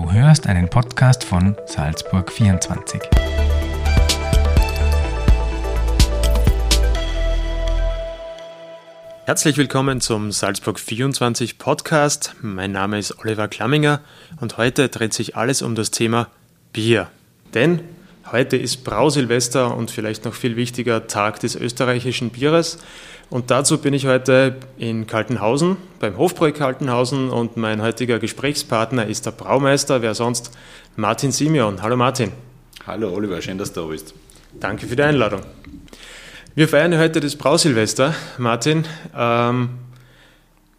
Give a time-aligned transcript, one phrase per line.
[0.00, 3.02] Du hörst einen Podcast von Salzburg 24.
[9.26, 12.34] Herzlich willkommen zum Salzburg 24 Podcast.
[12.40, 14.00] Mein Name ist Oliver Klamminger
[14.40, 16.28] und heute dreht sich alles um das Thema
[16.72, 17.10] Bier.
[17.52, 17.80] Denn
[18.30, 22.78] heute ist Brausilvester und vielleicht noch viel wichtiger Tag des österreichischen Bieres.
[23.28, 29.26] Und dazu bin ich heute in Kaltenhausen, beim Hofbräu Kaltenhausen und mein heutiger Gesprächspartner ist
[29.26, 30.50] der Braumeister, wer sonst,
[30.96, 31.80] Martin Simeon.
[31.82, 32.32] Hallo Martin.
[32.86, 34.14] Hallo Oliver, schön, dass du da bist.
[34.58, 35.42] Danke für die Einladung.
[36.56, 38.14] Wir feiern heute das Brausilvester.
[38.36, 38.84] Martin,
[39.16, 39.70] ähm,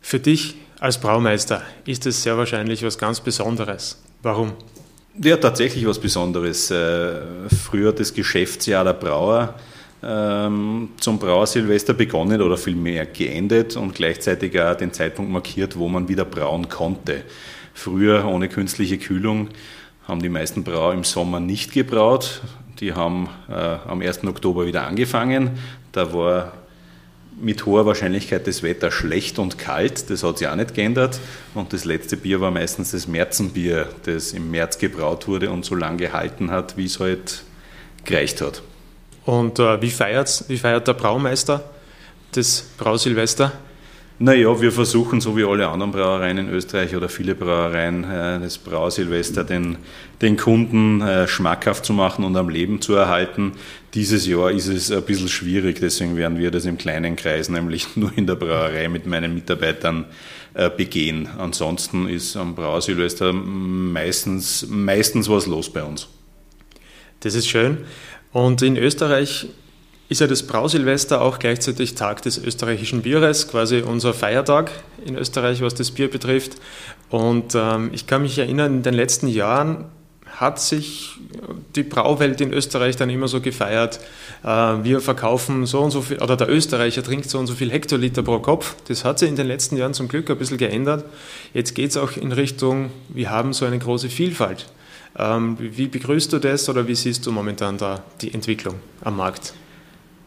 [0.02, 4.02] für dich als Braumeister ist es sehr wahrscheinlich was ganz Besonderes.
[4.24, 4.54] Warum?
[5.20, 6.72] Ja, tatsächlich was Besonderes.
[6.72, 9.56] Äh, früher das Geschäftsjahr der Brauer
[10.04, 15.88] ähm, zum Brauer Silvester begonnen oder vielmehr geendet und gleichzeitig auch den Zeitpunkt markiert, wo
[15.90, 17.24] man wieder brauen konnte.
[17.74, 19.50] Früher ohne künstliche Kühlung
[20.08, 22.42] haben die meisten Brauer im Sommer nicht gebraut.
[22.80, 24.24] Die haben äh, am 1.
[24.24, 25.52] Oktober wieder angefangen.
[25.92, 26.54] Da war
[27.40, 30.10] mit hoher Wahrscheinlichkeit das Wetter schlecht und kalt.
[30.10, 31.20] Das hat sich auch nicht geändert.
[31.54, 35.76] Und das letzte Bier war meistens das Märzenbier, das im März gebraut wurde und so
[35.76, 37.44] lange gehalten hat, wie es halt
[38.06, 38.62] gereicht hat.
[39.26, 41.64] Und äh, wie, wie feiert der Braumeister
[42.34, 43.52] das Brausilvester?
[44.24, 48.60] Naja, wir versuchen, so wie alle anderen Brauereien in Österreich oder viele Brauereien, äh, das
[48.60, 49.78] Brausilvester den,
[50.22, 53.54] den Kunden äh, schmackhaft zu machen und am Leben zu erhalten.
[53.96, 57.88] Dieses Jahr ist es ein bisschen schwierig, deswegen werden wir das im kleinen Kreis, nämlich
[57.96, 60.06] nur in der Brauerei mit meinen Mitarbeitern
[60.54, 61.28] äh, begehen.
[61.40, 66.08] Ansonsten ist am Brausilvester meistens, meistens was los bei uns.
[67.22, 67.80] Das ist schön.
[68.34, 69.48] Und in Österreich
[70.12, 74.70] ist ja das Brausilvester auch gleichzeitig Tag des österreichischen Bieres, quasi unser Feiertag
[75.06, 76.58] in Österreich, was das Bier betrifft.
[77.10, 79.86] Und ähm, ich kann mich erinnern, in den letzten Jahren
[80.36, 81.18] hat sich
[81.78, 84.02] die Brauwelt in Österreich dann immer so gefeiert.
[84.44, 84.48] Äh,
[84.84, 88.22] wir verkaufen so und so viel, oder der Österreicher trinkt so und so viel Hektoliter
[88.22, 88.76] pro Kopf.
[88.90, 91.06] Das hat sich in den letzten Jahren zum Glück ein bisschen geändert.
[91.54, 94.66] Jetzt geht es auch in Richtung, wir haben so eine große Vielfalt.
[95.18, 99.54] Ähm, wie begrüßt du das oder wie siehst du momentan da die Entwicklung am Markt?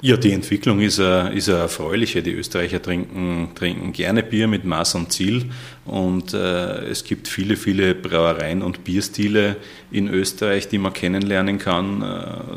[0.04, 2.22] Ja, die Entwicklung ist eine, ist eine erfreuliche.
[2.22, 5.46] Die Österreicher trinken, trinken gerne Bier mit Maß und Ziel
[5.86, 9.56] und äh, es gibt viele, viele Brauereien und Bierstile
[9.90, 12.02] in Österreich, die man kennenlernen kann.
[12.02, 12.56] Äh,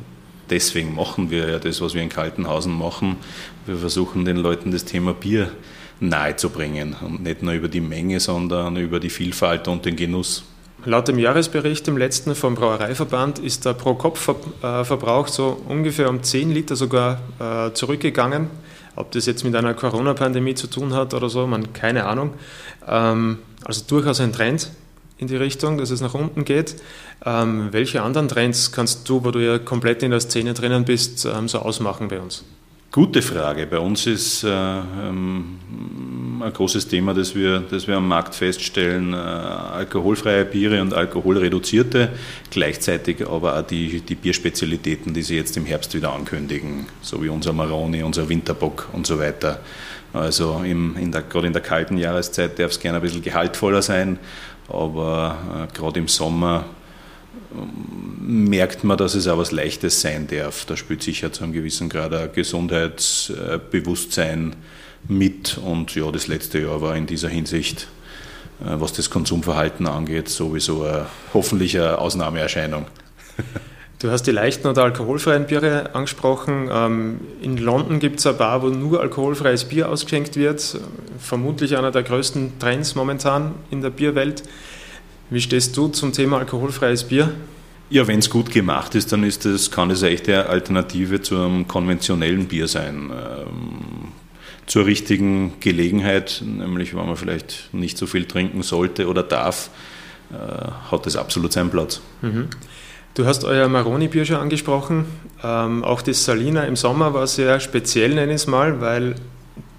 [0.50, 3.16] deswegen machen wir ja das, was wir in Kaltenhausen machen.
[3.66, 5.50] Wir versuchen den Leuten das Thema Bier
[6.02, 10.44] nahezubringen und nicht nur über die Menge, sondern über die Vielfalt und den Genuss.
[10.88, 16.78] Laut dem Jahresbericht im letzten vom Brauereiverband ist der Pro-Kopf-Verbrauch so ungefähr um 10 Liter
[16.78, 18.50] sogar äh, zurückgegangen.
[18.96, 22.36] Ob das jetzt mit einer Corona-Pandemie zu tun hat oder so, man keine Ahnung.
[22.88, 24.72] Ähm, also durchaus ein Trend
[25.18, 26.78] in die Richtung, dass es nach unten geht.
[27.26, 31.26] Ähm, welche anderen Trends kannst du, wo du ja komplett in der Szene drinnen bist,
[31.26, 32.46] ähm, so ausmachen bei uns?
[32.92, 33.68] Gute Frage.
[33.68, 35.60] Bei uns ist äh, ähm,
[36.42, 42.10] ein großes Thema, das wir, das wir am Markt feststellen, äh, alkoholfreie Biere und alkoholreduzierte,
[42.50, 47.30] gleichzeitig aber auch die, die Bierspezialitäten, die sie jetzt im Herbst wieder ankündigen, so wie
[47.30, 49.60] unser Maroni, unser Winterbock und so weiter.
[50.14, 53.82] Also im, in der, gerade in der kalten Jahreszeit darf es gerne ein bisschen gehaltvoller
[53.82, 54.18] sein,
[54.70, 56.66] aber äh, gerade im Sommer
[58.28, 60.66] merkt man, dass es auch was Leichtes sein darf.
[60.66, 64.58] Da spielt sicher zu einem gewissen Grad ein Gesundheitsbewusstsein
[65.08, 65.58] mit.
[65.58, 67.88] Und ja, das letzte Jahr war in dieser Hinsicht,
[68.60, 72.88] äh, was das Konsumverhalten angeht, sowieso eine, hoffentlich eine Ausnahmeerscheinung.
[74.00, 76.70] Du hast die leichten oder alkoholfreien Biere angesprochen.
[76.72, 80.80] Ähm, in London gibt es eine Bar, wo nur alkoholfreies Bier ausgeschenkt wird.
[81.18, 84.44] Vermutlich einer der größten Trends momentan in der Bierwelt.
[85.30, 87.32] Wie stehst du zum Thema alkoholfreies Bier?
[87.90, 91.38] Ja, wenn es gut gemacht ist, dann ist das, kann es echt eine Alternative zu
[91.38, 93.12] einem konventionellen Bier sein.
[93.12, 94.12] Ähm,
[94.66, 99.70] zur richtigen Gelegenheit, nämlich wenn man vielleicht nicht so viel trinken sollte oder darf,
[100.32, 102.02] äh, hat das absolut seinen Platz.
[102.22, 102.50] Mhm.
[103.14, 105.06] Du hast euer Maroni-Bier schon angesprochen.
[105.42, 109.16] Ähm, auch das Salina im Sommer war sehr speziell, nenne ich es mal, weil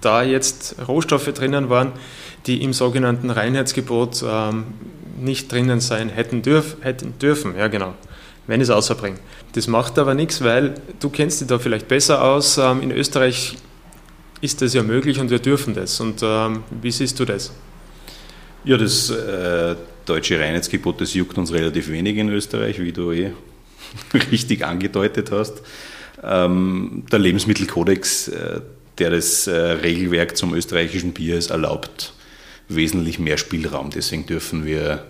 [0.01, 1.91] da jetzt Rohstoffe drinnen waren,
[2.47, 4.65] die im sogenannten Reinheitsgebot ähm,
[5.19, 7.55] nicht drinnen sein hätten, dürf, hätten dürfen.
[7.55, 7.93] Ja, genau.
[8.47, 9.17] Wenn es außerbringe.
[9.53, 12.57] Das macht aber nichts, weil du kennst dich da vielleicht besser aus.
[12.57, 13.57] Ähm, in Österreich
[14.41, 15.99] ist das ja möglich und wir dürfen das.
[15.99, 17.51] Und ähm, wie siehst du das?
[18.63, 19.75] Ja, das äh,
[20.05, 23.31] deutsche Reinheitsgebot, das juckt uns relativ wenig in Österreich, wie du eh
[24.31, 25.61] richtig angedeutet hast.
[26.23, 28.61] Ähm, der Lebensmittelkodex, äh,
[28.97, 32.13] der das äh, Regelwerk zum österreichischen Bier ist, erlaubt
[32.69, 33.89] wesentlich mehr Spielraum.
[33.89, 35.05] Deswegen dürfen wir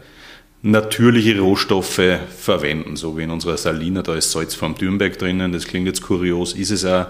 [0.62, 2.02] natürliche Rohstoffe
[2.38, 6.02] verwenden, so wie in unserer Salina, da ist Salz vom Dürnberg drinnen, das klingt jetzt
[6.02, 7.06] kurios, ist es auch,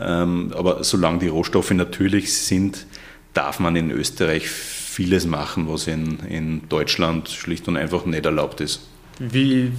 [0.00, 2.86] ähm, aber solange die Rohstoffe natürlich sind,
[3.34, 8.60] darf man in Österreich vieles machen, was in, in Deutschland schlicht und einfach nicht erlaubt
[8.60, 8.80] ist.
[9.18, 9.72] Wie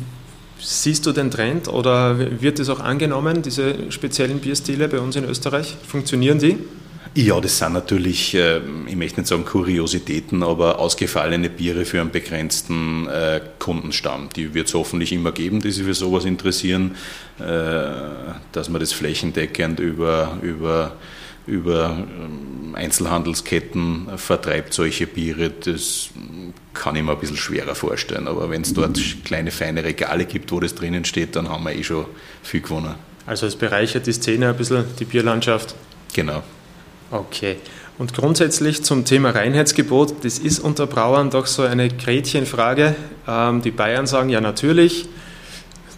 [0.60, 5.24] siehst du den Trend oder wird es auch angenommen, diese speziellen Bierstile bei uns in
[5.24, 5.75] Österreich?
[5.88, 6.57] Funktionieren die?
[7.17, 12.12] Ja, das sind natürlich, äh, ich möchte nicht sagen Kuriositäten, aber ausgefallene Biere für einen
[12.12, 14.27] begrenzten äh, Kundenstamm.
[14.35, 16.97] Die wird es hoffentlich immer geben, die sich für sowas interessieren,
[17.39, 17.44] äh,
[18.51, 20.97] dass man das flächendeckend über, über,
[21.47, 25.51] über ähm, Einzelhandelsketten vertreibt, solche Biere.
[25.51, 26.09] Das
[26.73, 28.27] kann ich mir ein bisschen schwerer vorstellen.
[28.27, 31.71] Aber wenn es dort kleine, feine Regale gibt, wo das drinnen steht, dann haben wir
[31.71, 32.07] eh schon
[32.44, 32.95] viel gewonnen.
[33.25, 35.75] Also es bereichert die Szene ein bisschen, die Bierlandschaft.
[36.13, 36.44] Genau.
[37.12, 37.57] Okay.
[37.98, 42.96] Und grundsätzlich zum Thema Reinheitsgebot, das ist unter Brauern doch so eine Gretchenfrage.
[43.28, 45.07] Ähm, die Bayern sagen ja natürlich,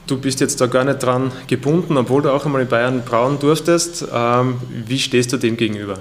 [0.06, 3.39] du bist jetzt da gar nicht dran gebunden, obwohl du auch einmal in Bayern brauen
[3.39, 4.06] durftest.
[4.13, 6.00] Ähm, wie stehst du dem gegenüber?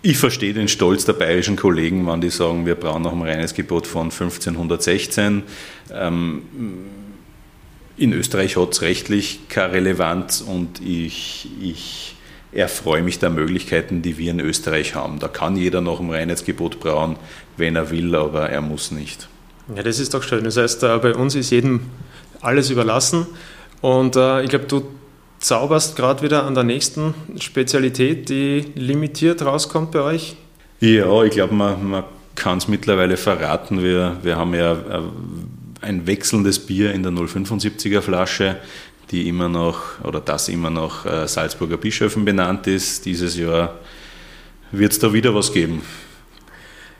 [0.00, 3.86] Ich verstehe den Stolz der bayerischen Kollegen, wenn die sagen, wir brauchen noch ein Reinheitsgebot
[3.86, 5.42] von 1516.
[5.92, 6.42] Ähm,
[7.96, 12.16] in Österreich hat es rechtlich keine Relevanz und ich, ich
[12.54, 15.18] erfreue mich der Möglichkeiten, die wir in Österreich haben.
[15.18, 17.16] Da kann jeder noch ein Reinheitsgebot brauen,
[17.56, 19.28] wenn er will, aber er muss nicht.
[19.74, 20.44] Ja, das ist doch schön.
[20.44, 21.80] Das heißt, äh, bei uns ist jedem
[22.40, 23.26] alles überlassen.
[23.80, 24.84] Und äh, ich glaube, du
[25.38, 30.36] zauberst gerade wieder an der nächsten Spezialität, die limitiert rauskommt bei euch.
[30.80, 32.04] Ja, ich glaube, man, man
[32.34, 33.82] kann es mittlerweile verraten.
[33.82, 35.02] Wir, wir haben ja äh,
[35.80, 38.56] ein wechselndes Bier in der 075er Flasche
[39.10, 43.04] die immer noch oder das immer noch äh, Salzburger Bischöfen benannt ist.
[43.04, 43.74] Dieses Jahr
[44.72, 45.82] wird es da wieder was geben.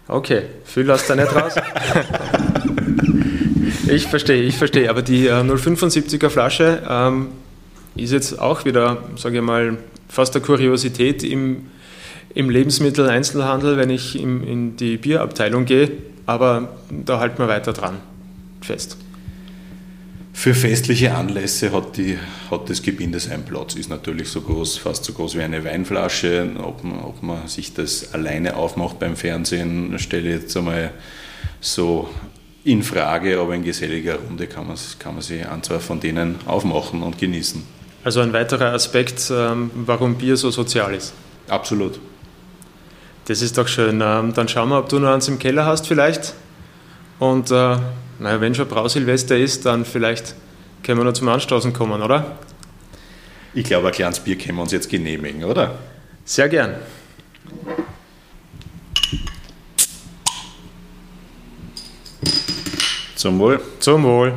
[0.06, 1.54] Okay, viel hast du nicht raus.
[3.88, 4.90] ich verstehe, ich verstehe.
[4.90, 7.28] Aber die äh, 075er Flasche ähm,
[7.96, 9.78] ist jetzt auch wieder, sage ich mal,
[10.08, 11.70] fast eine Kuriosität im,
[12.34, 15.90] im Lebensmitteleinzelhandel, wenn ich im, in die Bierabteilung gehe.
[16.26, 17.96] Aber da halten wir weiter dran
[18.60, 18.98] fest.
[20.36, 22.18] Für festliche Anlässe hat, die,
[22.50, 23.76] hat das Gebinde seinen Platz.
[23.76, 26.50] Ist natürlich so groß, fast so groß wie eine Weinflasche.
[26.58, 30.90] Ob man, ob man sich das alleine aufmacht beim Fernsehen, stelle ich jetzt einmal
[31.60, 32.10] so
[32.64, 36.36] in Frage, aber in geselliger Runde kann man, kann man sich ein, zwei von denen
[36.46, 37.62] aufmachen und genießen.
[38.02, 41.14] Also ein weiterer Aspekt, ähm, warum Bier so sozial ist.
[41.48, 42.00] Absolut.
[43.26, 44.02] Das ist doch schön.
[44.04, 46.34] Ähm, dann schauen wir, ob du noch eins im Keller hast vielleicht.
[47.20, 47.76] Und äh,
[48.18, 50.34] naja, wenn schon Brausilvester ist, dann vielleicht
[50.82, 52.38] können wir noch zum Anstoßen kommen, oder?
[53.54, 55.78] Ich glaube, ein kleines Bier können wir uns jetzt genehmigen, oder?
[56.24, 56.76] Sehr gern.
[63.14, 63.60] Zum Wohl.
[63.78, 64.34] Zum Wohl.